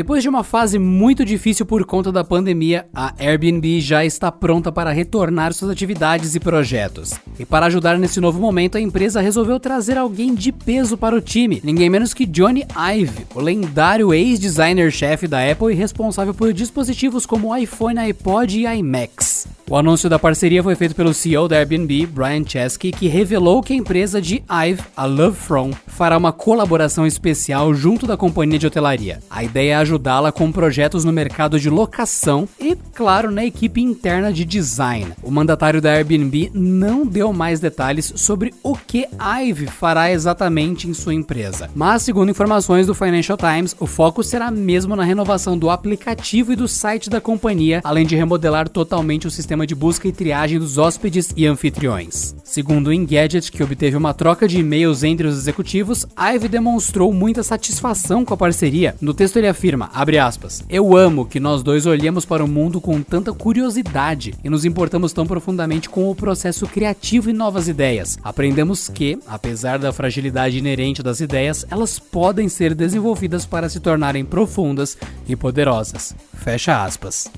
[0.00, 4.72] Depois de uma fase muito difícil por conta da pandemia, a Airbnb já está pronta
[4.72, 7.12] para retornar suas atividades e projetos.
[7.38, 11.20] E para ajudar nesse novo momento, a empresa resolveu trazer alguém de peso para o
[11.20, 17.26] time, ninguém menos que Johnny Ive, o lendário ex-designer-chefe da Apple e responsável por dispositivos
[17.26, 19.29] como iPhone, iPod e iMacs.
[19.70, 23.72] O anúncio da parceria foi feito pelo CEO da Airbnb, Brian Chesky, que revelou que
[23.72, 28.66] a empresa de Ive, a Love From, fará uma colaboração especial junto da companhia de
[28.66, 29.20] hotelaria.
[29.30, 34.32] A ideia é ajudá-la com projetos no mercado de locação e, claro, na equipe interna
[34.32, 35.12] de design.
[35.22, 39.06] O mandatário da Airbnb não deu mais detalhes sobre o que
[39.40, 41.70] Ive fará exatamente em sua empresa.
[41.76, 46.56] Mas, segundo informações do Financial Times, o foco será mesmo na renovação do aplicativo e
[46.56, 50.58] do site da companhia, além de remodelar totalmente o sistema sistema de busca e triagem
[50.58, 52.34] dos hóspedes e anfitriões.
[52.44, 57.42] Segundo o Engadget, que obteve uma troca de e-mails entre os executivos, Ive demonstrou muita
[57.42, 58.94] satisfação com a parceria.
[59.00, 59.90] No texto ele afirma,
[60.22, 64.64] aspas, Eu amo que nós dois olhemos para o mundo com tanta curiosidade e nos
[64.64, 68.18] importamos tão profundamente com o processo criativo e novas ideias.
[68.22, 74.24] Aprendemos que, apesar da fragilidade inerente das ideias, elas podem ser desenvolvidas para se tornarem
[74.24, 74.96] profundas
[75.28, 76.14] e poderosas.
[76.34, 77.30] Fecha aspas.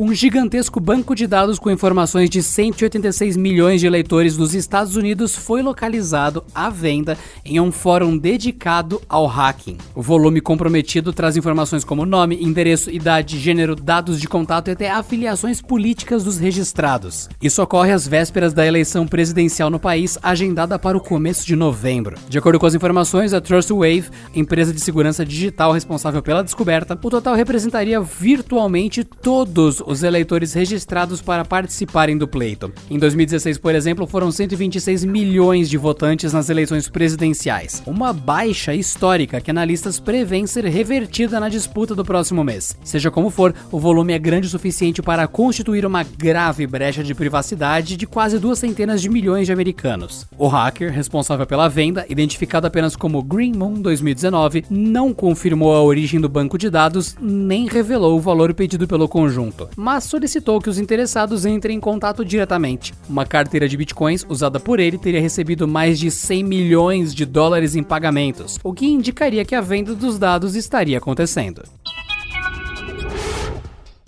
[0.00, 5.34] Um gigantesco banco de dados com informações de 186 milhões de eleitores dos Estados Unidos
[5.34, 9.76] foi localizado à venda em um fórum dedicado ao hacking.
[9.96, 14.88] O volume comprometido traz informações como nome, endereço, idade, gênero, dados de contato e até
[14.88, 17.28] afiliações políticas dos registrados.
[17.42, 22.16] Isso ocorre às vésperas da eleição presidencial no país, agendada para o começo de novembro.
[22.28, 27.10] De acordo com as informações da Trustwave, empresa de segurança digital responsável pela descoberta, o
[27.10, 32.70] total representaria virtualmente todos os eleitores registrados para participarem do pleito.
[32.90, 39.40] Em 2016, por exemplo, foram 126 milhões de votantes nas eleições presidenciais, uma baixa histórica
[39.40, 42.76] que analistas prevêem ser revertida na disputa do próximo mês.
[42.84, 47.14] Seja como for, o volume é grande o suficiente para constituir uma grave brecha de
[47.14, 50.26] privacidade de quase duas centenas de milhões de americanos.
[50.36, 56.20] O hacker, responsável pela venda, identificado apenas como Green Moon 2019, não confirmou a origem
[56.20, 60.76] do banco de dados nem revelou o valor pedido pelo conjunto mas solicitou que os
[60.76, 62.92] interessados entrem em contato diretamente.
[63.08, 67.76] Uma carteira de bitcoins usada por ele teria recebido mais de 100 milhões de dólares
[67.76, 71.62] em pagamentos, o que indicaria que a venda dos dados estaria acontecendo.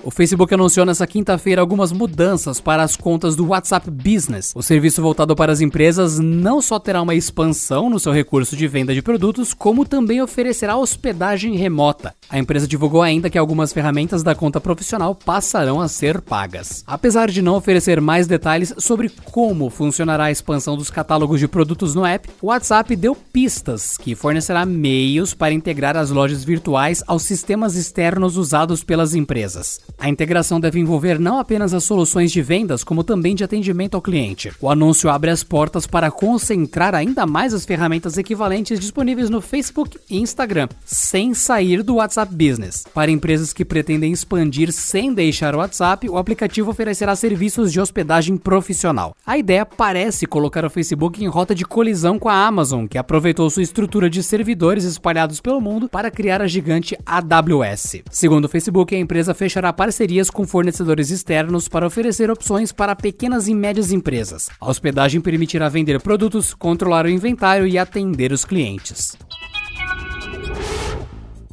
[0.03, 4.51] O Facebook anunciou nesta quinta-feira algumas mudanças para as contas do WhatsApp Business.
[4.57, 8.67] O serviço voltado para as empresas não só terá uma expansão no seu recurso de
[8.67, 12.15] venda de produtos, como também oferecerá hospedagem remota.
[12.31, 16.83] A empresa divulgou ainda que algumas ferramentas da conta profissional passarão a ser pagas.
[16.87, 21.95] Apesar de não oferecer mais detalhes sobre como funcionará a expansão dos catálogos de produtos
[21.95, 27.23] no app, o WhatsApp deu pistas que fornecerá meios para integrar as lojas virtuais aos
[27.25, 29.79] sistemas externos usados pelas empresas.
[29.99, 34.03] A integração deve envolver não apenas as soluções de vendas, como também de atendimento ao
[34.03, 34.53] cliente.
[34.61, 39.99] O anúncio abre as portas para concentrar ainda mais as ferramentas equivalentes disponíveis no Facebook
[40.09, 42.85] e Instagram, sem sair do WhatsApp Business.
[42.95, 48.37] Para empresas que pretendem expandir sem deixar o WhatsApp, o aplicativo oferecerá serviços de hospedagem
[48.37, 49.15] profissional.
[49.27, 53.49] A ideia parece colocar o Facebook em rota de colisão com a Amazon, que aproveitou
[53.51, 58.03] sua estrutura de servidores espalhados pelo mundo para criar a gigante AWS.
[58.11, 63.49] Segundo o Facebook, a empresa fechará parcerias com fornecedores externos para oferecer opções para pequenas
[63.49, 64.51] e médias empresas.
[64.61, 69.17] A hospedagem permitirá vender produtos, controlar o inventário e atender os clientes.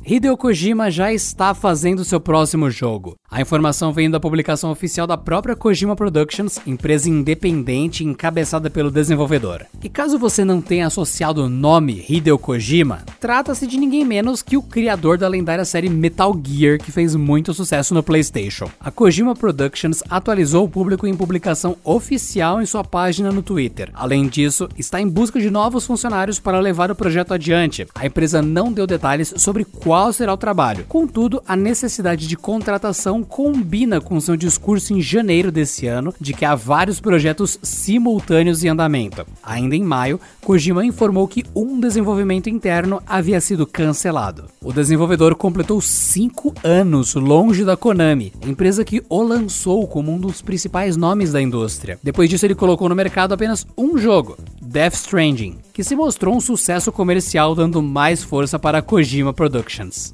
[0.09, 3.17] Hideo Kojima já está fazendo seu próximo jogo.
[3.29, 9.65] A informação vem da publicação oficial da própria Kojima Productions, empresa independente encabeçada pelo desenvolvedor.
[9.83, 14.55] E caso você não tenha associado o nome Hideo Kojima, trata-se de ninguém menos que
[14.55, 18.71] o criador da lendária série Metal Gear, que fez muito sucesso no PlayStation.
[18.79, 23.91] A Kojima Productions atualizou o público em publicação oficial em sua página no Twitter.
[23.93, 27.85] Além disso, está em busca de novos funcionários para levar o projeto adiante.
[27.93, 30.85] A empresa não deu detalhes sobre qual qual será o trabalho.
[30.87, 36.45] Contudo, a necessidade de contratação combina com seu discurso em janeiro desse ano de que
[36.45, 39.25] há vários projetos simultâneos em andamento.
[39.41, 44.45] Ainda em maio, Kojima informou que um desenvolvimento interno havia sido cancelado.
[44.61, 50.43] O desenvolvedor completou cinco anos longe da Konami, empresa que o lançou como um dos
[50.43, 51.97] principais nomes da indústria.
[52.03, 54.37] Depois disso, ele colocou no mercado apenas um jogo,
[54.69, 60.13] Death Stranding, que se mostrou um sucesso comercial, dando mais força para a Kojima Productions.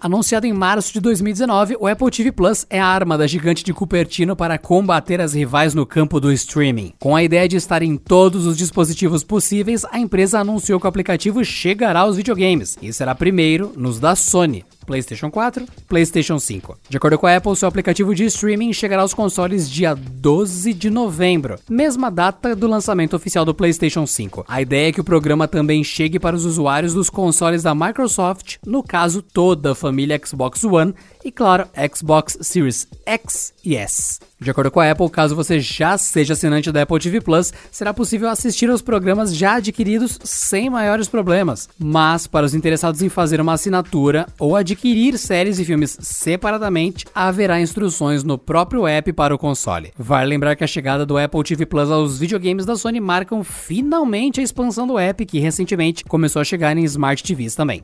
[0.00, 3.74] Anunciado em março de 2019, o Apple TV Plus é a arma da gigante de
[3.74, 6.94] Cupertino para combater as rivais no campo do streaming.
[6.98, 10.88] Com a ideia de estar em todos os dispositivos possíveis, a empresa anunciou que o
[10.88, 16.78] aplicativo chegará aos videogames e será primeiro nos da Sony, PlayStation 4, PlayStation 5.
[16.88, 20.88] De acordo com a Apple, seu aplicativo de streaming chegará aos consoles dia 12 de
[20.88, 24.44] novembro, mesma data do lançamento oficial do PlayStation 5.
[24.48, 28.56] A ideia é que o programa também chegue para os usuários dos consoles da Microsoft,
[28.64, 30.94] no caso toda a família Xbox One
[31.26, 34.20] e, claro, Xbox Series X e S.
[34.40, 37.92] De acordo com a Apple, caso você já seja assinante da Apple TV Plus, será
[37.92, 41.68] possível assistir aos programas já adquiridos sem maiores problemas.
[41.76, 47.60] Mas, para os interessados em fazer uma assinatura ou adquirir séries e filmes separadamente, haverá
[47.60, 49.92] instruções no próprio app para o console.
[49.98, 54.38] Vale lembrar que a chegada do Apple TV Plus aos videogames da Sony marcam finalmente
[54.38, 57.82] a expansão do app, que recentemente começou a chegar em Smart TVs também.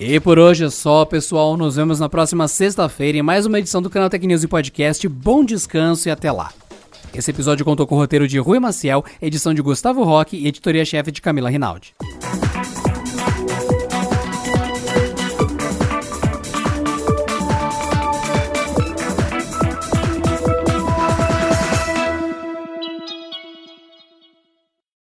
[0.00, 1.58] E por hoje é só, pessoal.
[1.58, 5.06] Nos vemos na próxima sexta-feira em mais uma edição do canal Tech News e Podcast.
[5.06, 6.50] Bom descanso e até lá.
[7.12, 11.12] Esse episódio contou com o roteiro de Rui Maciel, edição de Gustavo Roque e editoria-chefe
[11.12, 11.94] de Camila Rinaldi.